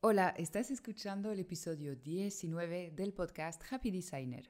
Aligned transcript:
Hola, 0.00 0.32
estás 0.36 0.70
escuchando 0.70 1.32
el 1.32 1.40
episodio 1.40 1.96
19 1.96 2.92
del 2.92 3.12
podcast 3.12 3.60
Happy 3.68 3.90
Designer. 3.90 4.48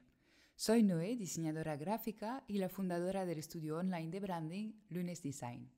Soy 0.55 0.83
Noé, 0.83 1.15
diseñadora 1.15 1.75
gráfica 1.75 2.43
y 2.45 2.59
la 2.59 2.69
fundadora 2.69 3.25
del 3.25 3.39
estudio 3.39 3.77
online 3.77 4.11
de 4.11 4.19
branding 4.19 4.73
Lunes 4.89 5.23
Design. 5.23 5.71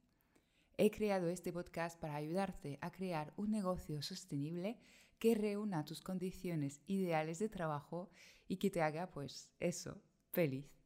He 0.78 0.92
creado 0.92 1.30
este 1.30 1.54
podcast 1.54 1.98
para 1.98 2.16
ayudarte 2.16 2.80
a 2.82 2.92
crear 2.92 3.34
un 3.38 3.50
negocio 3.50 4.02
sostenible 4.02 4.78
que 5.20 5.36
reúna 5.36 5.86
tus 5.86 6.02
condiciones 6.02 6.82
ideales 6.88 7.40
de 7.40 7.48
trabajo 7.48 8.10
y 8.50 8.58
que 8.58 8.72
te 8.72 8.82
haga, 8.82 9.10
pues, 9.10 9.54
eso, 9.62 10.02
feliz. 10.32 10.81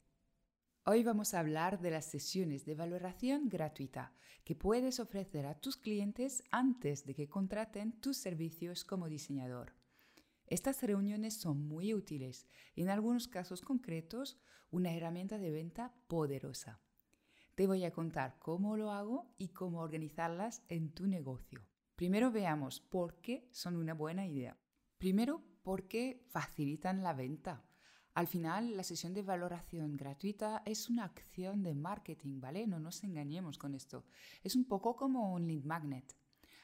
Hoy 0.88 1.02
vamos 1.02 1.34
a 1.34 1.40
hablar 1.40 1.80
de 1.80 1.90
las 1.90 2.06
sesiones 2.06 2.64
de 2.64 2.76
valoración 2.76 3.50
gratuita 3.50 4.14
que 4.44 4.54
puedes 4.54 5.00
ofrecer 5.00 5.48
a 5.48 5.60
tus 5.60 5.78
clientes 5.78 6.44
antes 6.52 7.08
de 7.08 7.16
que 7.16 7.28
contraten 7.28 8.00
tus 8.02 8.18
servicios 8.18 8.86
como 8.86 9.10
diseñador. 9.10 9.74
Estas 10.46 10.84
reuniones 10.84 11.34
son 11.34 11.68
muy 11.68 11.96
útiles 11.96 12.46
y 12.76 12.84
en 12.84 12.92
algunos 12.92 13.28
casos 13.28 13.62
concretos 13.62 14.40
una 14.70 14.94
herramienta 14.94 15.40
de 15.40 15.50
venta 15.50 15.92
poderosa. 16.08 16.80
Te 17.56 17.66
voy 17.66 17.84
a 17.84 17.92
contar 17.92 18.38
cómo 18.38 18.78
lo 18.78 18.92
hago 18.92 19.34
y 19.40 19.48
cómo 19.48 19.80
organizarlas 19.80 20.62
en 20.70 20.94
tu 20.94 21.08
negocio. 21.08 21.66
Primero 21.96 22.30
veamos 22.30 22.80
por 22.80 23.22
qué 23.22 23.50
son 23.50 23.76
una 23.76 23.96
buena 23.96 24.28
idea. 24.28 24.56
Primero, 25.00 25.42
porque 25.64 26.24
facilitan 26.28 27.02
la 27.02 27.14
venta. 27.14 27.66
Al 28.16 28.28
final, 28.28 28.78
la 28.78 28.84
sesión 28.84 29.14
de 29.14 29.24
valoración 29.24 29.98
gratuita 29.98 30.64
es 30.66 30.90
una 30.90 31.04
acción 31.04 31.64
de 31.64 31.76
marketing, 31.76 32.40
¿vale? 32.40 32.66
No 32.66 32.80
nos 32.80 33.04
engañemos 33.04 33.58
con 33.58 33.76
esto. 33.76 34.06
Es 34.42 34.56
un 34.56 34.64
poco 34.64 34.96
como 34.96 35.34
un 35.34 35.46
lead 35.46 35.66
magnet. 35.66 36.16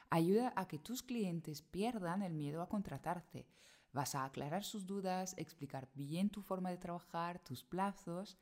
Ayuda 0.10 0.54
a 0.56 0.70
que 0.70 0.80
tus 0.80 1.04
clientes 1.04 1.62
pierdan 1.62 2.22
el 2.22 2.34
miedo 2.34 2.62
a 2.62 2.70
contratarte. 2.70 3.50
Vas 3.92 4.16
a 4.16 4.24
aclarar 4.24 4.64
sus 4.64 4.86
dudas, 4.86 5.36
explicar 5.38 5.90
bien 5.94 6.30
tu 6.30 6.42
forma 6.42 6.70
de 6.70 6.78
trabajar, 6.78 7.44
tus 7.44 7.66
plazos 7.66 8.38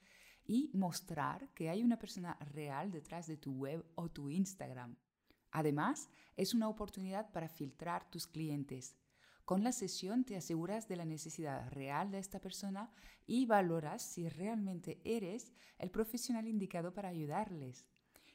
y 0.46 0.70
mostrar 0.76 1.50
que 1.56 1.72
hay 1.72 1.82
una 1.82 1.98
persona 1.98 2.38
real 2.54 2.92
detrás 2.92 3.26
de 3.26 3.38
tu 3.38 3.54
web 3.54 3.84
o 3.96 4.10
tu 4.10 4.30
Instagram. 4.30 4.96
Además, 5.50 6.12
es 6.36 6.54
una 6.54 6.70
oportunidad 6.70 7.32
para 7.32 7.50
filtrar 7.50 8.08
tus 8.12 8.28
clientes 8.28 8.96
con 9.50 9.64
la 9.64 9.72
sesión 9.72 10.26
te 10.26 10.38
aseguras 10.38 10.88
de 10.88 10.96
la 10.96 11.06
necesidad 11.06 11.72
real 11.72 12.12
de 12.12 12.20
esta 12.20 12.40
persona 12.40 12.92
y 13.26 13.48
valoras 13.48 14.04
si 14.04 14.30
realmente 14.30 15.02
eres 15.04 15.54
el 15.80 15.90
profesional 15.90 16.48
indicado 16.48 16.94
para 16.94 17.10
ayudarles 17.10 17.88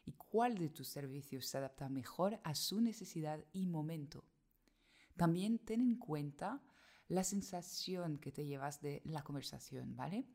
y 0.04 0.14
cuál 0.14 0.58
de 0.58 0.70
tus 0.70 0.88
servicios 0.88 1.46
se 1.46 1.58
adapta 1.58 1.88
mejor 1.88 2.40
a 2.42 2.56
su 2.56 2.80
necesidad 2.80 3.44
y 3.52 3.68
momento. 3.68 4.24
También 5.16 5.60
ten 5.60 5.80
en 5.80 5.98
cuenta 5.98 6.60
la 7.06 7.22
sensación 7.22 8.18
que 8.18 8.32
te 8.32 8.44
llevas 8.44 8.80
de 8.80 9.00
la 9.04 9.22
conversación, 9.22 9.94
¿vale? 9.94 10.26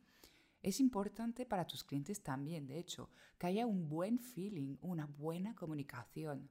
Es 0.61 0.79
importante 0.79 1.45
para 1.45 1.67
tus 1.67 1.83
clientes 1.83 2.23
también, 2.23 2.67
de 2.67 2.79
hecho, 2.79 3.09
que 3.37 3.47
haya 3.47 3.67
un 3.67 3.89
buen 3.89 4.17
feeling, 4.17 4.77
una 4.79 5.07
buena 5.07 5.55
comunicación. 5.55 6.49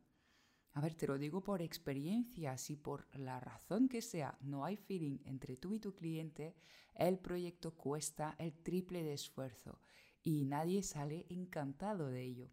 A 0.79 0.81
ver, 0.81 0.95
te 0.95 1.09
lo 1.09 1.19
digo 1.19 1.43
por 1.43 1.61
experiencia, 1.61 2.57
si 2.57 2.77
por 2.77 3.09
la 3.17 3.41
razón 3.41 3.89
que 3.89 4.01
sea 4.01 4.39
no 4.41 4.65
hay 4.65 4.77
feeling 4.77 5.19
entre 5.25 5.57
tú 5.57 5.75
y 5.75 5.81
tu 5.81 5.93
cliente, 5.93 6.55
el 6.95 7.19
proyecto 7.19 7.75
cuesta 7.75 8.37
el 8.39 8.53
triple 8.53 9.03
de 9.03 9.13
esfuerzo 9.13 9.81
y 10.23 10.45
nadie 10.45 10.85
sale 10.85 11.27
encantado 11.31 12.07
de 12.07 12.23
ello. 12.23 12.53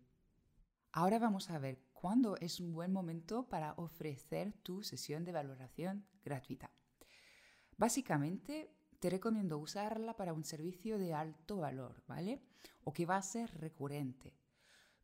Ahora 0.92 1.20
vamos 1.20 1.52
a 1.52 1.60
ver 1.60 1.84
cuándo 1.94 2.36
es 2.38 2.60
un 2.60 2.74
buen 2.74 2.92
momento 2.92 3.48
para 3.48 3.74
ofrecer 3.74 4.54
tu 4.64 4.82
sesión 4.82 5.24
de 5.24 5.32
valoración 5.32 6.08
gratuita. 6.24 6.72
Básicamente, 7.78 8.72
te 9.00 9.12
recomiendo 9.12 9.60
usarla 9.60 10.18
para 10.18 10.34
un 10.34 10.46
servicio 10.46 10.98
de 10.98 11.14
alto 11.14 11.58
valor, 11.58 12.02
¿vale? 12.08 12.42
O 12.86 12.92
que 12.92 13.06
va 13.06 13.18
a 13.18 13.22
ser 13.22 13.56
recurrente. 13.60 14.34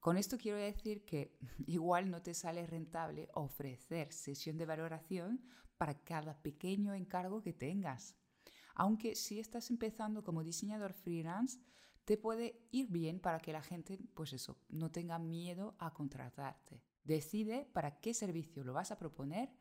Con 0.02 0.18
esto 0.18 0.40
quiero 0.40 0.58
decir 0.58 1.06
que 1.06 1.38
igual 1.68 2.10
no 2.10 2.24
te 2.24 2.34
sale 2.34 2.66
rentable 2.66 3.30
ofrecer 3.36 4.12
sesión 4.12 4.58
de 4.58 4.66
valoración 4.66 5.42
para 5.78 6.04
cada 6.04 6.42
pequeño 6.42 6.96
encargo 6.96 7.42
que 7.42 7.54
tengas. 7.54 8.16
Aunque 8.74 9.16
si 9.16 9.40
estás 9.40 9.70
empezando 9.70 10.24
como 10.24 10.44
diseñador 10.44 10.94
freelance, 10.94 11.60
te 12.04 12.18
puede 12.18 12.68
ir 12.72 12.88
bien 12.88 13.20
para 13.20 13.40
que 13.40 13.54
la 13.54 13.62
gente, 13.62 14.00
pues 14.16 14.34
eso, 14.34 14.58
no 14.70 14.90
tenga 14.90 15.20
miedo 15.20 15.76
a 15.78 15.94
contratarte. 15.94 16.84
Decide 17.04 17.70
para 17.72 18.00
qué 18.00 18.16
servicio 18.16 18.64
lo 18.64 18.74
vas 18.74 18.92
a 18.92 18.98
proponer 18.98 19.54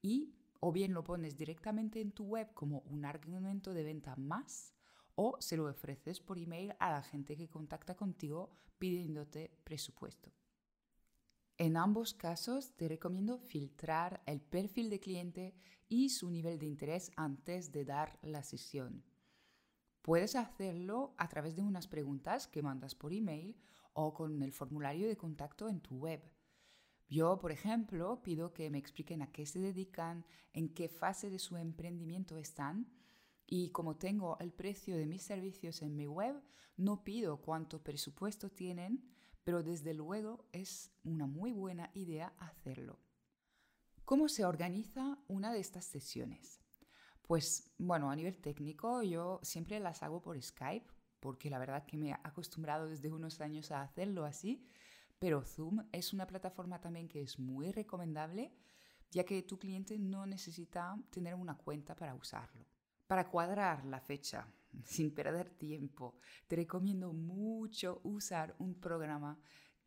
y 0.00 0.36
o 0.60 0.70
bien 0.70 0.94
lo 0.94 1.02
pones 1.02 1.36
directamente 1.36 2.00
en 2.00 2.12
tu 2.12 2.26
web 2.26 2.54
como 2.54 2.80
un 2.80 3.04
argumento 3.04 3.74
de 3.74 3.82
venta 3.82 4.14
más 4.14 4.72
o 5.14 5.36
se 5.40 5.56
lo 5.56 5.66
ofreces 5.66 6.20
por 6.20 6.38
email 6.38 6.74
a 6.78 6.90
la 6.90 7.02
gente 7.02 7.36
que 7.36 7.48
contacta 7.48 7.96
contigo 7.96 8.50
pidiéndote 8.78 9.50
presupuesto. 9.64 10.32
En 11.58 11.76
ambos 11.76 12.14
casos 12.14 12.74
te 12.76 12.88
recomiendo 12.88 13.38
filtrar 13.38 14.22
el 14.24 14.40
perfil 14.40 14.88
de 14.88 14.98
cliente 14.98 15.54
y 15.88 16.08
su 16.08 16.30
nivel 16.30 16.58
de 16.58 16.66
interés 16.66 17.12
antes 17.16 17.70
de 17.70 17.84
dar 17.84 18.18
la 18.22 18.42
sesión. 18.42 19.04
Puedes 20.00 20.36
hacerlo 20.36 21.14
a 21.18 21.28
través 21.28 21.56
de 21.56 21.62
unas 21.62 21.86
preguntas 21.86 22.48
que 22.48 22.62
mandas 22.62 22.94
por 22.94 23.12
email 23.12 23.56
o 23.92 24.14
con 24.14 24.42
el 24.42 24.52
formulario 24.52 25.06
de 25.06 25.18
contacto 25.18 25.68
en 25.68 25.80
tu 25.80 25.96
web. 25.98 26.22
Yo, 27.08 27.38
por 27.38 27.52
ejemplo, 27.52 28.22
pido 28.22 28.54
que 28.54 28.70
me 28.70 28.78
expliquen 28.78 29.20
a 29.20 29.30
qué 29.30 29.44
se 29.44 29.58
dedican, 29.58 30.24
en 30.54 30.68
qué 30.70 30.88
fase 30.88 31.28
de 31.28 31.38
su 31.38 31.56
emprendimiento 31.56 32.38
están 32.38 32.88
y 33.50 33.70
como 33.70 33.96
tengo 33.96 34.38
el 34.38 34.52
precio 34.52 34.96
de 34.96 35.06
mis 35.06 35.22
servicios 35.22 35.82
en 35.82 35.96
mi 35.96 36.06
web, 36.06 36.40
no 36.76 37.02
pido 37.02 37.42
cuánto 37.42 37.82
presupuesto 37.82 38.48
tienen, 38.48 39.12
pero 39.42 39.64
desde 39.64 39.92
luego 39.92 40.48
es 40.52 40.92
una 41.02 41.26
muy 41.26 41.50
buena 41.50 41.90
idea 41.92 42.32
hacerlo. 42.38 43.00
¿Cómo 44.04 44.28
se 44.28 44.44
organiza 44.44 45.18
una 45.26 45.52
de 45.52 45.58
estas 45.58 45.84
sesiones? 45.84 46.60
Pues 47.22 47.72
bueno, 47.76 48.10
a 48.10 48.16
nivel 48.16 48.38
técnico 48.38 49.02
yo 49.02 49.40
siempre 49.42 49.80
las 49.80 50.04
hago 50.04 50.22
por 50.22 50.40
Skype, 50.40 50.86
porque 51.18 51.50
la 51.50 51.58
verdad 51.58 51.84
que 51.84 51.96
me 51.96 52.10
he 52.10 52.12
acostumbrado 52.12 52.88
desde 52.88 53.10
unos 53.10 53.40
años 53.40 53.72
a 53.72 53.82
hacerlo 53.82 54.24
así, 54.24 54.64
pero 55.18 55.42
Zoom 55.42 55.84
es 55.90 56.12
una 56.12 56.28
plataforma 56.28 56.80
también 56.80 57.08
que 57.08 57.20
es 57.20 57.38
muy 57.38 57.72
recomendable, 57.72 58.54
ya 59.10 59.24
que 59.24 59.42
tu 59.42 59.58
cliente 59.58 59.98
no 59.98 60.24
necesita 60.24 60.96
tener 61.10 61.34
una 61.34 61.56
cuenta 61.58 61.96
para 61.96 62.14
usarlo. 62.14 62.69
Para 63.10 63.28
cuadrar 63.28 63.84
la 63.86 63.98
fecha, 63.98 64.46
sin 64.84 65.12
perder 65.12 65.50
tiempo, 65.50 66.20
te 66.46 66.54
recomiendo 66.54 67.12
mucho 67.12 68.00
usar 68.04 68.54
un 68.60 68.76
programa 68.76 69.36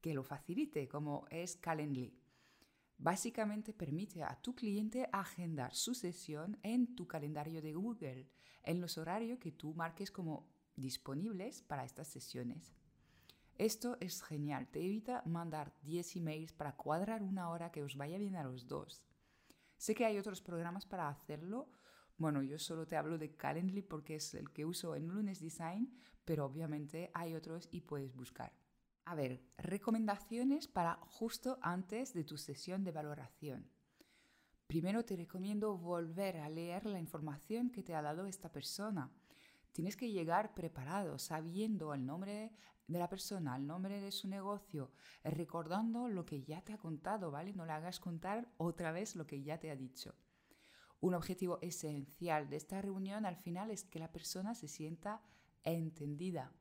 que 0.01 0.13
lo 0.13 0.25
facilite, 0.25 0.89
como 0.89 1.25
es 1.29 1.55
Calendly. 1.55 2.19
Básicamente 2.97 3.73
permite 3.73 4.23
a 4.23 4.35
tu 4.41 4.53
cliente 4.53 5.07
agendar 5.13 5.73
su 5.73 5.93
sesión 5.93 6.59
en 6.63 6.97
tu 6.97 7.07
calendario 7.07 7.61
de 7.61 7.71
Google, 7.71 8.29
en 8.61 8.81
los 8.81 8.97
horarios 8.97 9.39
que 9.39 9.53
tú 9.53 9.73
marques 9.73 10.11
como 10.11 10.49
disponibles 10.75 11.61
para 11.61 11.85
estas 11.85 12.09
sesiones. 12.09 12.75
Esto 13.57 13.95
es 14.01 14.21
genial, 14.21 14.67
te 14.67 14.83
evita 14.83 15.23
mandar 15.25 15.73
10 15.83 16.17
emails 16.17 16.51
para 16.51 16.75
cuadrar 16.75 17.23
una 17.23 17.49
hora 17.51 17.71
que 17.71 17.83
os 17.83 17.95
vaya 17.95 18.17
bien 18.17 18.35
a 18.35 18.43
los 18.43 18.67
dos. 18.67 19.01
Sé 19.77 19.95
que 19.95 20.05
hay 20.05 20.17
otros 20.17 20.41
programas 20.41 20.85
para 20.85 21.07
hacerlo, 21.07 21.69
bueno, 22.17 22.43
yo 22.43 22.59
solo 22.59 22.85
te 22.85 22.95
hablo 22.95 23.17
de 23.17 23.35
Calendly 23.35 23.81
porque 23.81 24.15
es 24.15 24.33
el 24.33 24.51
que 24.51 24.65
uso 24.65 24.95
en 24.95 25.07
Lunes 25.07 25.39
Design, 25.39 25.93
pero 26.25 26.45
obviamente 26.45 27.11
hay 27.13 27.33
otros 27.33 27.67
y 27.71 27.81
puedes 27.81 28.15
buscar. 28.15 28.53
A 29.05 29.15
ver, 29.15 29.43
recomendaciones 29.57 30.67
para 30.67 30.95
justo 30.95 31.57
antes 31.61 32.13
de 32.13 32.23
tu 32.23 32.37
sesión 32.37 32.83
de 32.83 32.91
valoración. 32.91 33.69
Primero 34.67 35.03
te 35.03 35.15
recomiendo 35.15 35.77
volver 35.77 36.37
a 36.37 36.49
leer 36.49 36.85
la 36.85 36.99
información 36.99 37.69
que 37.69 37.83
te 37.83 37.93
ha 37.93 38.01
dado 38.01 38.25
esta 38.25 38.51
persona. 38.51 39.11
Tienes 39.73 39.97
que 39.97 40.11
llegar 40.11 40.53
preparado, 40.53 41.19
sabiendo 41.19 41.93
el 41.93 42.05
nombre 42.05 42.51
de 42.87 42.99
la 42.99 43.09
persona, 43.09 43.55
el 43.55 43.67
nombre 43.67 43.99
de 43.99 44.11
su 44.11 44.27
negocio, 44.27 44.91
recordando 45.23 46.07
lo 46.07 46.25
que 46.25 46.43
ya 46.43 46.61
te 46.61 46.73
ha 46.73 46.77
contado, 46.77 47.31
¿vale? 47.31 47.53
No 47.53 47.65
le 47.65 47.73
hagas 47.73 47.99
contar 47.99 48.47
otra 48.57 48.91
vez 48.91 49.15
lo 49.15 49.27
que 49.27 49.43
ya 49.43 49.59
te 49.59 49.69
ha 49.69 49.75
dicho. 49.75 50.15
Un 51.03 51.15
objetivo 51.15 51.59
esencial 51.61 52.49
de 52.49 52.55
esta 52.55 52.81
reunión 52.81 53.25
al 53.25 53.35
final 53.35 53.71
es 53.71 53.83
que 53.83 53.99
la 53.99 54.09
persona 54.09 54.55
se 54.55 54.69
sienta 54.69 55.21
entendida 55.65 56.53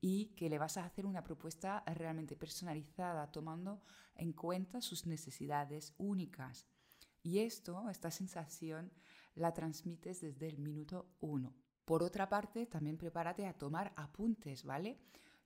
y 0.00 0.34
que 0.34 0.50
le 0.50 0.58
vas 0.58 0.76
a 0.76 0.84
hacer 0.84 1.06
una 1.06 1.22
propuesta 1.22 1.84
realmente 1.94 2.34
personalizada 2.34 3.30
tomando 3.30 3.80
en 4.16 4.32
cuenta 4.32 4.80
sus 4.80 5.06
necesidades 5.06 5.94
únicas. 5.98 6.66
Y 7.22 7.38
esto, 7.38 7.88
esta 7.88 8.10
sensación, 8.10 8.90
la 9.36 9.54
transmites 9.54 10.20
desde 10.20 10.48
el 10.48 10.58
minuto 10.58 11.14
uno. 11.20 11.54
Por 11.84 12.02
otra 12.02 12.28
parte, 12.28 12.66
también 12.66 12.98
prepárate 12.98 13.46
a 13.46 13.56
tomar 13.56 13.92
apuntes, 13.94 14.64
¿vale? 14.64 14.98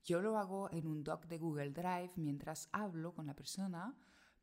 Yo 0.02 0.22
lo 0.22 0.38
hago 0.38 0.70
en 0.70 0.86
un 0.86 1.04
doc 1.04 1.26
de 1.26 1.36
Google 1.36 1.72
Drive 1.72 2.12
mientras 2.16 2.70
hablo 2.72 3.12
con 3.12 3.26
la 3.26 3.36
persona 3.36 3.94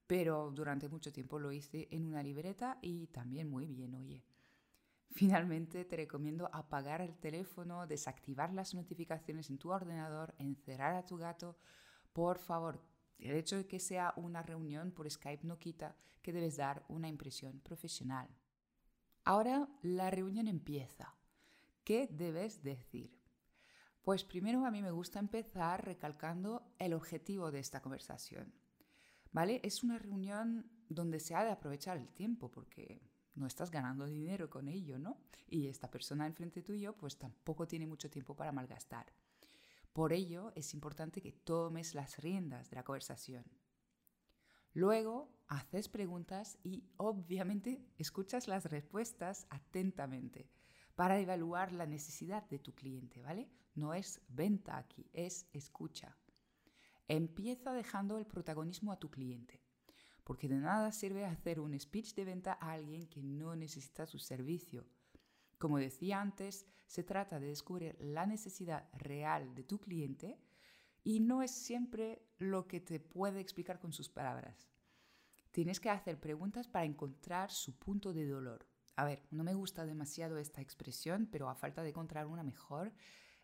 pero 0.07 0.51
durante 0.51 0.87
mucho 0.87 1.11
tiempo 1.11 1.37
lo 1.37 1.51
hice 1.51 1.87
en 1.91 2.05
una 2.05 2.23
libreta 2.23 2.79
y 2.81 3.07
también 3.07 3.49
muy 3.49 3.67
bien, 3.67 3.93
oye. 3.93 4.23
Finalmente 5.11 5.85
te 5.85 5.95
recomiendo 5.95 6.49
apagar 6.53 7.01
el 7.01 7.17
teléfono, 7.17 7.87
desactivar 7.87 8.53
las 8.53 8.73
notificaciones 8.73 9.49
en 9.49 9.57
tu 9.57 9.71
ordenador, 9.71 10.35
encerrar 10.37 10.95
a 10.95 11.05
tu 11.05 11.17
gato. 11.17 11.57
Por 12.13 12.39
favor, 12.39 12.81
el 13.19 13.35
hecho 13.35 13.57
de 13.57 13.67
que 13.67 13.79
sea 13.79 14.13
una 14.15 14.43
reunión 14.43 14.91
por 14.91 15.09
Skype 15.09 15.45
no 15.45 15.57
quita 15.57 15.95
que 16.21 16.33
debes 16.33 16.57
dar 16.57 16.85
una 16.87 17.07
impresión 17.07 17.59
profesional. 17.61 18.27
Ahora 19.23 19.67
la 19.81 20.09
reunión 20.09 20.47
empieza. 20.47 21.15
¿Qué 21.83 22.07
debes 22.11 22.63
decir? 22.63 23.17
Pues 24.03 24.23
primero 24.23 24.65
a 24.65 24.71
mí 24.71 24.81
me 24.81 24.91
gusta 24.91 25.19
empezar 25.19 25.83
recalcando 25.83 26.73
el 26.79 26.93
objetivo 26.93 27.51
de 27.51 27.59
esta 27.59 27.81
conversación. 27.81 28.53
¿Vale? 29.37 29.61
Es 29.61 29.83
una 29.83 29.99
reunión 29.99 30.65
donde 30.89 31.19
se 31.19 31.35
ha 31.35 31.43
de 31.43 31.51
aprovechar 31.51 31.95
el 31.97 32.09
tiempo 32.09 32.49
porque 32.49 33.03
no 33.35 33.45
estás 33.45 33.69
ganando 33.69 34.07
dinero 34.07 34.49
con 34.49 34.67
ello, 34.67 34.97
¿no? 34.97 35.19
Y 35.47 35.67
esta 35.67 35.91
persona 35.91 36.25
enfrente 36.25 36.63
tuyo 36.63 36.97
pues 36.97 37.19
tampoco 37.19 37.67
tiene 37.67 37.85
mucho 37.85 38.09
tiempo 38.09 38.35
para 38.35 38.51
malgastar. 38.51 39.05
Por 39.93 40.11
ello 40.11 40.51
es 40.55 40.73
importante 40.73 41.21
que 41.21 41.33
tomes 41.33 41.93
las 41.93 42.17
riendas 42.17 42.71
de 42.71 42.77
la 42.77 42.83
conversación. 42.83 43.45
Luego 44.73 45.29
haces 45.47 45.87
preguntas 45.87 46.57
y 46.63 46.89
obviamente 46.97 47.85
escuchas 47.99 48.47
las 48.47 48.65
respuestas 48.65 49.45
atentamente 49.51 50.49
para 50.95 51.19
evaluar 51.19 51.73
la 51.73 51.85
necesidad 51.85 52.41
de 52.49 52.57
tu 52.57 52.73
cliente, 52.73 53.21
¿vale? 53.21 53.51
No 53.75 53.93
es 53.93 54.19
venta 54.29 54.77
aquí, 54.77 55.05
es 55.13 55.45
escucha. 55.53 56.17
Empieza 57.07 57.73
dejando 57.73 58.17
el 58.17 58.25
protagonismo 58.25 58.91
a 58.91 58.99
tu 58.99 59.09
cliente 59.09 59.61
porque 60.27 60.49
de 60.49 60.57
nada 60.57 60.91
sirve 60.91 61.23
hacer 61.23 61.61
un 61.61 61.79
speech 61.79 62.13
de 62.13 62.25
venta 62.25 62.57
a 62.59 62.73
alguien 62.73 63.07
que 63.07 63.23
no 63.23 63.55
necesita 63.55 64.05
su 64.05 64.19
servicio. 64.19 64.85
Como 65.57 65.77
decía 65.77 66.19
antes, 66.19 66.65
se 66.85 67.01
trata 67.01 67.39
de 67.39 67.47
descubrir 67.47 67.95
la 68.01 68.25
necesidad 68.25 68.89
real 68.91 69.55
de 69.55 69.63
tu 69.63 69.79
cliente 69.79 70.37
y 71.01 71.21
no 71.21 71.43
es 71.43 71.51
siempre 71.51 72.27
lo 72.39 72.67
que 72.67 72.81
te 72.81 72.99
puede 72.99 73.39
explicar 73.39 73.79
con 73.79 73.93
sus 73.93 74.09
palabras. 74.09 74.69
Tienes 75.51 75.79
que 75.79 75.89
hacer 75.89 76.19
preguntas 76.19 76.67
para 76.67 76.83
encontrar 76.83 77.49
su 77.49 77.79
punto 77.79 78.11
de 78.11 78.27
dolor. 78.27 78.67
A 78.97 79.05
ver, 79.05 79.23
no 79.31 79.45
me 79.45 79.53
gusta 79.53 79.85
demasiado 79.85 80.39
esta 80.39 80.59
expresión, 80.59 81.29
pero 81.31 81.47
a 81.47 81.55
falta 81.55 81.83
de 81.83 81.89
encontrar 81.89 82.27
una 82.27 82.43
mejor, 82.43 82.91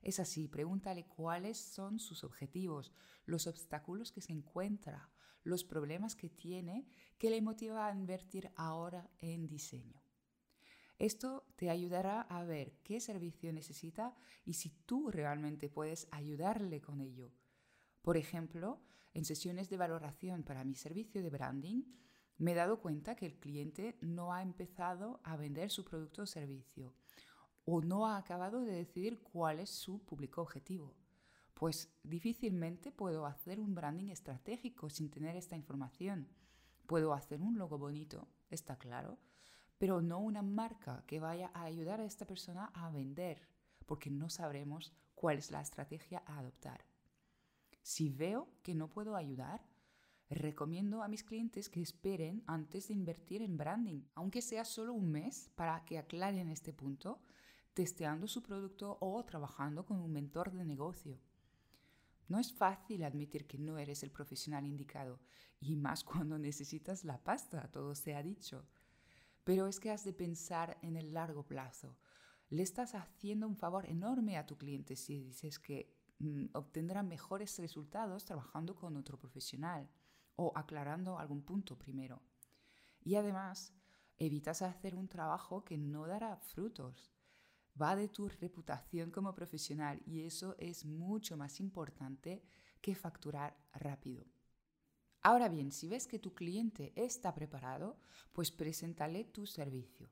es 0.04 0.20
así, 0.20 0.48
pregúntale 0.48 1.06
cuáles 1.06 1.58
son 1.58 1.98
sus 1.98 2.24
objetivos, 2.24 2.92
los 3.26 3.48
obstáculos 3.48 4.12
que 4.12 4.22
se 4.22 4.34
encuentra, 4.34 5.10
los 5.44 5.64
problemas 5.64 6.16
que 6.16 6.30
tiene 6.30 6.86
que 7.18 7.30
le 7.30 7.42
motiva 7.42 7.88
a 7.88 7.96
invertir 7.96 8.52
ahora 8.56 9.10
en 9.20 9.48
diseño. 9.48 10.02
Esto 11.00 11.46
te 11.56 11.70
ayudará 11.70 12.22
a 12.22 12.44
ver 12.44 12.74
qué 12.84 13.00
servicio 13.00 13.52
necesita 13.52 14.16
y 14.46 14.54
si 14.54 14.70
tú 14.86 15.10
realmente 15.10 15.70
puedes 15.70 16.08
ayudarle 16.12 16.82
con 16.82 17.00
ello. 17.02 17.32
Por 18.02 18.18
ejemplo, 18.18 18.82
en 19.14 19.26
sesiones 19.26 19.70
de 19.70 19.78
valoración 19.78 20.44
para 20.44 20.66
mi 20.66 20.76
servicio 20.76 21.24
de 21.24 21.30
branding, 21.30 21.84
me 22.38 22.52
he 22.52 22.56
dado 22.56 22.82
cuenta 22.82 23.16
que 23.16 23.26
el 23.26 23.40
cliente 23.40 23.98
no 24.02 24.34
ha 24.34 24.42
empezado 24.42 25.22
a 25.24 25.38
vender 25.38 25.72
su 25.72 25.86
producto 25.86 26.24
o 26.24 26.26
servicio 26.26 26.94
o 27.66 27.82
no 27.82 28.08
ha 28.08 28.18
acabado 28.18 28.62
de 28.62 28.74
decidir 28.74 29.20
cuál 29.20 29.60
es 29.60 29.70
su 29.70 30.00
público 30.00 30.42
objetivo. 30.42 30.94
Pues 31.54 31.94
difícilmente 32.04 32.92
puedo 32.92 33.26
hacer 33.26 33.60
un 33.60 33.74
branding 33.76 34.10
estratégico 34.10 34.90
sin 34.90 35.10
tener 35.10 35.36
esta 35.36 35.56
información. 35.56 36.28
Puedo 36.88 37.14
hacer 37.14 37.42
un 37.42 37.58
logo 37.58 37.78
bonito, 37.78 38.28
está 38.50 38.78
claro, 38.78 39.18
pero 39.78 40.02
no 40.02 40.20
una 40.20 40.42
marca 40.42 41.04
que 41.08 41.20
vaya 41.20 41.52
a 41.54 41.64
ayudar 41.64 42.02
a 42.02 42.06
esta 42.06 42.26
persona 42.26 42.72
a 42.74 42.90
vender, 42.90 43.48
porque 43.86 44.10
no 44.10 44.30
sabremos 44.30 44.94
cuál 45.16 45.38
es 45.38 45.52
la 45.52 45.62
estrategia 45.62 46.24
a 46.26 46.40
adoptar. 46.40 46.86
Si 47.82 48.10
veo 48.10 48.50
que 48.62 48.76
no 48.76 48.90
puedo 48.90 49.16
ayudar, 49.16 49.66
recomiendo 50.30 51.04
a 51.04 51.08
mis 51.08 51.24
clientes 51.24 51.70
que 51.70 51.82
esperen 51.82 52.44
antes 52.48 52.88
de 52.88 52.94
invertir 52.94 53.42
en 53.42 53.58
branding, 53.58 54.04
aunque 54.16 54.42
sea 54.42 54.66
solo 54.66 54.94
un 54.94 55.12
mes, 55.12 55.52
para 55.56 55.84
que 55.86 55.98
aclaren 55.98 56.50
este 56.50 56.74
punto, 56.74 57.22
testeando 57.74 58.28
su 58.28 58.44
producto 58.44 58.98
o 59.02 59.24
trabajando 59.26 59.86
con 59.86 60.00
un 60.00 60.12
mentor 60.12 60.52
de 60.52 60.66
negocio. 60.66 61.20
No 62.28 62.40
es 62.40 62.54
fácil 62.54 63.04
admitir 63.04 63.48
que 63.48 63.58
no 63.58 63.78
eres 63.78 64.04
el 64.04 64.12
profesional 64.12 64.66
indicado, 64.66 65.20
y 65.60 65.76
más 65.76 66.04
cuando 66.04 66.38
necesitas 66.38 67.04
la 67.04 67.24
pasta, 67.24 67.70
todo 67.72 67.96
se 67.96 68.16
ha 68.16 68.24
dicho. 68.24 68.68
Pero 69.44 69.68
es 69.68 69.80
que 69.80 69.92
has 69.92 70.04
de 70.06 70.14
pensar 70.14 70.78
en 70.82 70.96
el 70.96 71.14
largo 71.14 71.44
plazo. 71.46 71.98
Le 72.50 72.64
estás 72.64 72.96
haciendo 72.96 73.48
un 73.48 73.58
favor 73.58 73.86
enorme 73.90 74.38
a 74.38 74.46
tu 74.46 74.58
cliente 74.58 74.96
si 74.96 75.20
dices 75.20 75.60
que 75.60 75.94
mm, 76.20 76.46
obtendrá 76.54 77.04
mejores 77.04 77.58
resultados 77.60 78.26
trabajando 78.26 78.76
con 78.76 78.96
otro 78.96 79.18
profesional 79.18 79.90
o 80.36 80.54
aclarando 80.56 81.18
algún 81.20 81.42
punto 81.44 81.78
primero. 81.78 82.22
Y 83.04 83.16
además, 83.16 83.74
evitas 84.18 84.62
hacer 84.62 84.96
un 84.96 85.10
trabajo 85.10 85.66
que 85.66 85.78
no 85.78 86.08
dará 86.08 86.38
frutos 86.38 87.13
va 87.82 87.96
de 87.96 88.08
tu 88.08 88.28
reputación 88.28 89.12
como 89.12 89.34
profesional 89.34 90.02
y 90.06 90.22
eso 90.22 90.56
es 90.60 90.86
mucho 90.86 91.38
más 91.38 91.60
importante 91.60 92.44
que 92.82 92.96
facturar 92.96 93.58
rápido. 93.74 94.26
Ahora 95.22 95.48
bien, 95.48 95.72
si 95.72 95.88
ves 95.88 96.06
que 96.06 96.20
tu 96.20 96.34
cliente 96.34 96.92
está 96.96 97.34
preparado, 97.34 97.98
pues 98.34 98.52
preséntale 98.52 99.24
tu 99.24 99.46
servicio. 99.46 100.10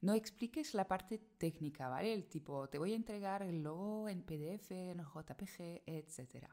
No 0.00 0.14
expliques 0.14 0.74
la 0.74 0.88
parte 0.88 1.18
técnica, 1.38 1.88
¿vale? 1.88 2.12
El 2.12 2.26
tipo, 2.26 2.68
te 2.68 2.78
voy 2.78 2.92
a 2.92 2.96
entregar 2.96 3.42
el 3.42 3.62
logo 3.62 4.08
en 4.08 4.22
PDF, 4.22 4.72
en 4.72 4.98
JPG, 4.98 5.84
etc. 5.86 6.48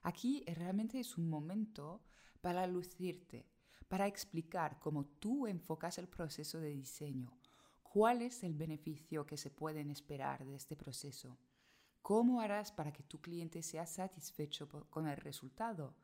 Aquí 0.00 0.44
realmente 0.48 0.98
es 0.98 1.16
un 1.16 1.28
momento 1.30 2.02
para 2.40 2.66
lucirte, 2.66 3.46
para 3.86 4.08
explicar 4.08 4.80
cómo 4.80 5.06
tú 5.06 5.46
enfocas 5.46 5.98
el 5.98 6.08
proceso 6.08 6.58
de 6.58 6.70
diseño, 6.70 7.38
¿Cuál 7.92 8.22
es 8.22 8.42
el 8.42 8.54
beneficio 8.54 9.26
que 9.26 9.36
se 9.36 9.50
pueden 9.50 9.90
esperar 9.90 10.46
de 10.46 10.54
este 10.54 10.76
proceso? 10.76 11.36
¿Cómo 12.00 12.40
harás 12.40 12.72
para 12.72 12.90
que 12.90 13.02
tu 13.02 13.20
cliente 13.20 13.62
sea 13.62 13.84
satisfecho 13.84 14.66
con 14.88 15.06
el 15.06 15.18
resultado? 15.18 15.94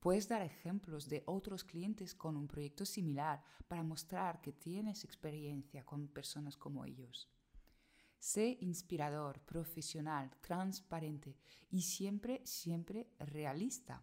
Puedes 0.00 0.26
dar 0.26 0.40
ejemplos 0.40 1.10
de 1.10 1.22
otros 1.26 1.64
clientes 1.64 2.14
con 2.14 2.34
un 2.34 2.48
proyecto 2.48 2.86
similar 2.86 3.44
para 3.68 3.82
mostrar 3.82 4.40
que 4.40 4.54
tienes 4.54 5.04
experiencia 5.04 5.84
con 5.84 6.08
personas 6.08 6.56
como 6.56 6.86
ellos. 6.86 7.28
Sé 8.18 8.56
inspirador, 8.62 9.38
profesional, 9.40 10.30
transparente 10.40 11.36
y 11.68 11.82
siempre, 11.82 12.40
siempre 12.46 13.10
realista. 13.18 14.02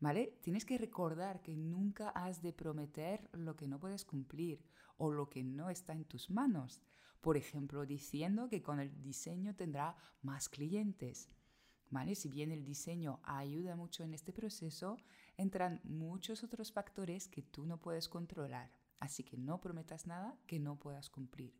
¿Vale? 0.00 0.40
Tienes 0.42 0.64
que 0.64 0.78
recordar 0.78 1.40
que 1.42 1.56
nunca 1.56 2.08
has 2.08 2.42
de 2.42 2.52
prometer 2.52 3.30
lo 3.34 3.54
que 3.54 3.68
no 3.68 3.78
puedes 3.78 4.04
cumplir 4.04 4.64
o 4.96 5.10
lo 5.10 5.28
que 5.28 5.42
no 5.42 5.70
está 5.70 5.92
en 5.92 6.04
tus 6.04 6.30
manos. 6.30 6.82
Por 7.20 7.36
ejemplo, 7.36 7.86
diciendo 7.86 8.48
que 8.48 8.62
con 8.62 8.80
el 8.80 9.00
diseño 9.02 9.54
tendrá 9.54 9.96
más 10.22 10.48
clientes. 10.48 11.30
¿Vale? 11.90 12.14
Si 12.14 12.28
bien 12.28 12.50
el 12.50 12.64
diseño 12.64 13.20
ayuda 13.22 13.76
mucho 13.76 14.02
en 14.04 14.14
este 14.14 14.32
proceso, 14.32 14.96
entran 15.36 15.80
muchos 15.84 16.42
otros 16.42 16.72
factores 16.72 17.28
que 17.28 17.42
tú 17.42 17.66
no 17.66 17.80
puedes 17.80 18.08
controlar. 18.08 18.70
Así 18.98 19.22
que 19.22 19.36
no 19.36 19.60
prometas 19.60 20.06
nada 20.06 20.36
que 20.46 20.58
no 20.58 20.78
puedas 20.78 21.10
cumplir. 21.10 21.54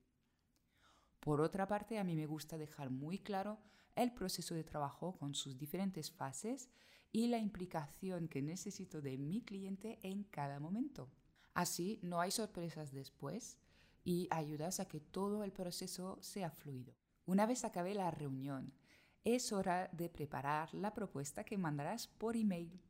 Por 1.21 1.41
otra 1.41 1.67
parte, 1.67 1.99
a 1.99 2.05
mí 2.05 2.17
me 2.17 2.27
gusta 2.27 2.59
dejar 2.59 2.91
muy 2.91 3.19
claro 3.19 3.59
el 3.95 4.13
proceso 4.13 4.55
de 4.55 4.65
trabajo 4.65 5.17
con 5.17 5.35
sus 5.35 5.57
diferentes 5.57 6.11
fases 6.11 6.69
y 7.13 7.29
la 7.29 7.39
implicación 7.39 8.29
que 8.29 8.43
necesito 8.43 9.01
de 9.01 9.17
mi 9.17 9.43
cliente 9.43 10.01
en 10.03 10.25
cada 10.25 10.59
momento. 10.59 11.11
Así 11.55 12.01
no 12.03 12.21
hay 12.21 12.31
sorpresas 12.31 12.93
después 12.93 13.59
y 14.05 14.29
ayudas 14.31 14.81
a 14.81 14.87
que 14.87 15.01
todo 15.01 15.45
el 15.45 15.53
proceso 15.53 16.19
sea 16.21 16.51
fluido. 16.51 16.95
Una 17.27 17.47
vez 17.47 17.65
acabe 17.65 17.95
la 17.95 18.11
reunión, 18.11 18.75
es 19.25 19.53
hora 19.53 19.89
de 19.93 20.11
preparar 20.11 20.75
la 20.75 20.93
propuesta 20.93 21.45
que 21.45 21.57
mandarás 21.57 22.07
por 22.07 22.37
email. 22.37 22.83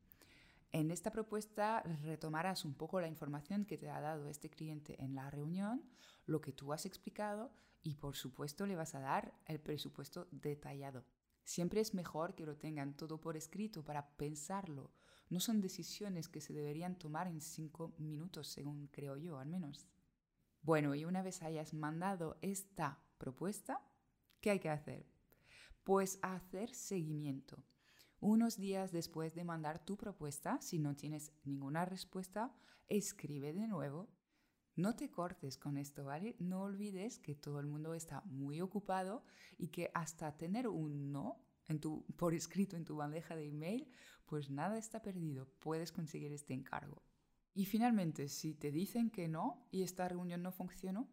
En 0.73 0.91
esta 0.91 1.13
propuesta 1.13 1.83
retomarás 2.03 2.65
un 2.65 2.75
poco 2.75 3.01
la 3.01 3.07
información 3.07 3.65
que 3.65 3.79
te 3.79 3.89
ha 3.89 4.01
dado 4.01 4.29
este 4.29 4.51
cliente 4.51 5.01
en 5.01 5.15
la 5.15 5.31
reunión, 5.31 5.89
lo 6.27 6.41
que 6.41 6.53
tú 6.53 6.73
has 6.73 6.87
explicado 6.87 7.53
y 7.85 7.95
por 7.95 8.17
supuesto 8.17 8.67
le 8.67 8.75
vas 8.75 8.97
a 8.97 9.01
dar 9.01 9.35
el 9.47 9.61
presupuesto 9.61 10.27
detallado. 10.33 11.05
Siempre 11.45 11.81
es 11.81 11.95
mejor 11.95 12.35
que 12.35 12.47
lo 12.47 12.57
tengan 12.57 12.97
todo 12.97 13.21
por 13.21 13.37
escrito 13.37 13.85
para 13.85 14.17
pensarlo, 14.17 14.91
no 15.31 15.41
son 15.41 15.61
decisiones 15.61 16.29
que 16.29 16.41
se 16.41 16.53
deberían 16.53 16.99
tomar 16.99 17.27
en 17.27 17.41
cinco 17.41 17.95
minutos, 17.99 18.49
según 18.49 18.89
creo 18.89 19.17
yo, 19.17 19.39
al 19.39 19.49
menos. 19.49 19.89
Bueno, 20.63 20.95
y 20.95 21.05
una 21.05 21.23
vez 21.23 21.43
hayas 21.43 21.75
mandado 21.75 22.39
esta 22.43 23.03
propuesta, 23.19 23.81
¿qué 24.41 24.51
hay 24.51 24.61
que 24.61 24.71
hacer? 24.71 25.07
Pues 25.83 26.19
hacer 26.23 26.75
seguimiento. 26.75 27.65
Unos 28.21 28.57
días 28.57 28.93
después 28.93 29.35
de 29.35 29.45
mandar 29.45 29.85
tu 29.85 29.97
propuesta, 29.97 30.61
si 30.61 30.79
no 30.79 30.95
tienes 30.95 31.33
ninguna 31.45 31.85
respuesta, 31.85 32.55
escribe 32.89 33.53
de 33.53 33.67
nuevo. 33.67 34.09
No 34.77 34.97
te 34.97 35.11
cortes 35.11 35.57
con 35.57 35.77
esto, 35.77 36.05
¿vale? 36.05 36.37
No 36.39 36.63
olvides 36.63 37.19
que 37.19 37.35
todo 37.35 37.61
el 37.61 37.67
mundo 37.67 37.95
está 37.95 38.23
muy 38.23 38.61
ocupado 38.61 39.25
y 39.57 39.69
que 39.69 39.91
hasta 39.95 40.37
tener 40.37 40.69
un 40.69 41.13
no 41.13 41.41
por 42.17 42.35
escrito 42.35 42.77
en 42.77 42.85
tu 42.85 42.97
bandeja 42.97 43.37
de 43.37 43.49
email, 43.49 43.89
pues 44.27 44.51
nada 44.51 44.77
está 44.77 45.01
perdido, 45.01 45.49
puedes 45.61 45.93
conseguir 45.93 46.33
este 46.33 46.53
encargo. 46.53 47.03
Y 47.55 47.67
finalmente, 47.67 48.29
si 48.29 48.55
te 48.55 48.71
dicen 48.71 49.11
que 49.11 49.29
no 49.29 49.67
y 49.71 49.83
esta 49.83 50.09
reunión 50.09 50.43
no 50.43 50.53
funcionó, 50.53 51.09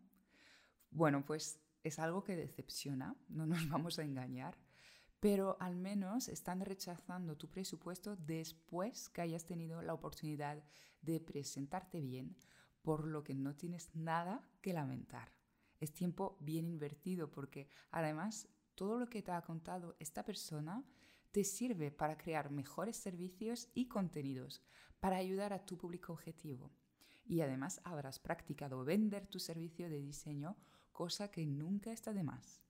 bueno, 0.89 1.23
pues 1.23 1.61
es 1.83 1.99
algo 1.99 2.23
que 2.23 2.35
decepciona, 2.35 3.15
no 3.29 3.45
nos 3.45 3.67
vamos 3.69 3.99
a 3.99 4.03
engañar 4.03 4.57
pero 5.21 5.55
al 5.59 5.75
menos 5.75 6.27
están 6.27 6.61
rechazando 6.61 7.37
tu 7.37 7.47
presupuesto 7.47 8.15
después 8.15 9.07
que 9.09 9.21
hayas 9.21 9.45
tenido 9.45 9.83
la 9.83 9.93
oportunidad 9.93 10.63
de 11.03 11.19
presentarte 11.19 12.01
bien, 12.01 12.35
por 12.81 13.05
lo 13.05 13.23
que 13.23 13.33
no 13.33 13.55
tienes 13.55 13.95
nada 13.95 14.47
que 14.61 14.73
lamentar. 14.73 15.31
Es 15.79 15.93
tiempo 15.93 16.37
bien 16.39 16.67
invertido 16.67 17.29
porque 17.29 17.67
además 17.91 18.47
todo 18.75 18.99
lo 18.99 19.09
que 19.09 19.21
te 19.21 19.31
ha 19.31 19.41
contado 19.41 19.95
esta 19.99 20.23
persona 20.23 20.83
te 21.31 21.43
sirve 21.43 21.91
para 21.91 22.17
crear 22.17 22.51
mejores 22.51 22.97
servicios 22.97 23.69
y 23.73 23.87
contenidos 23.87 24.61
para 24.99 25.17
ayudar 25.17 25.53
a 25.53 25.65
tu 25.65 25.77
público 25.77 26.13
objetivo. 26.13 26.71
Y 27.25 27.41
además 27.41 27.81
habrás 27.83 28.19
practicado 28.19 28.83
vender 28.83 29.27
tu 29.27 29.39
servicio 29.39 29.89
de 29.89 30.01
diseño, 30.01 30.57
cosa 30.91 31.31
que 31.31 31.45
nunca 31.45 31.91
está 31.91 32.13
de 32.13 32.23
más. 32.23 32.61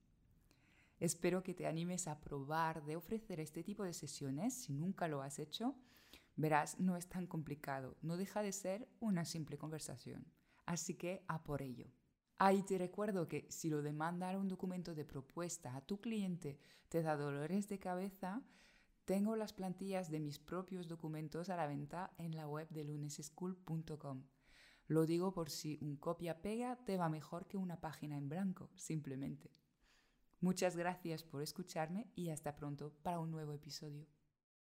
Espero 1.00 1.42
que 1.42 1.56
te 1.56 1.66
animes 1.66 2.08
a 2.08 2.22
probar 2.22 2.86
de 2.86 2.96
ofrecer 2.96 3.40
este 3.40 3.64
tipo 3.64 3.84
de 3.84 3.94
sesiones 3.94 4.54
si 4.54 4.74
nunca 4.74 5.08
lo 5.08 5.24
has 5.24 5.40
hecho. 5.40 5.76
Verás, 6.36 6.80
no 6.80 6.98
es 6.98 7.08
tan 7.08 7.28
complicado, 7.28 7.98
no 8.02 8.18
deja 8.18 8.42
de 8.42 8.52
ser 8.52 8.88
una 9.00 9.26
simple 9.26 9.58
conversación. 9.58 10.26
Así 10.66 10.96
que 10.96 11.24
a 11.28 11.44
por 11.44 11.62
ello. 11.62 11.88
Ahí 12.38 12.64
te 12.64 12.78
recuerdo 12.78 13.28
que 13.28 13.46
si 13.50 13.70
lo 13.70 13.82
de 13.82 13.94
mandar 13.94 14.38
un 14.38 14.48
documento 14.48 14.96
de 14.96 15.06
propuesta 15.06 15.76
a 15.76 15.82
tu 15.82 16.02
cliente 16.02 16.58
te 16.90 17.04
da 17.04 17.16
dolores 17.16 17.68
de 17.68 17.78
cabeza, 17.78 18.42
tengo 19.06 19.36
las 19.36 19.54
plantillas 19.54 20.10
de 20.10 20.20
mis 20.20 20.40
propios 20.40 20.88
documentos 20.88 21.50
a 21.50 21.56
la 21.56 21.68
venta 21.68 22.14
en 22.18 22.36
la 22.36 22.48
web 22.48 22.68
de 22.70 22.84
lunesschool.com. 22.84 24.24
Lo 24.88 25.06
digo 25.06 25.34
por 25.34 25.50
si 25.50 25.78
un 25.82 25.98
copia-pega 25.98 26.84
te 26.84 26.98
va 26.98 27.10
mejor 27.10 27.48
que 27.48 27.58
una 27.58 27.80
página 27.80 28.18
en 28.18 28.30
blanco, 28.30 28.72
simplemente. 28.76 29.52
Muchas 30.40 30.76
gracias 30.76 31.24
por 31.24 31.44
escucharme 31.44 32.12
y 32.16 32.30
hasta 32.30 32.56
pronto 32.56 32.92
para 33.04 33.20
un 33.20 33.32
nuevo 33.32 33.54
episodio. 33.54 34.08